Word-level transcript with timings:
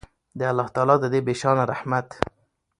د 0.37 0.39
الله 0.51 0.67
تعالی 0.75 0.95
د 0.99 1.05
دې 1.13 1.19
بې 1.25 1.33
شانه 1.41 1.63
رحمت 1.71 2.07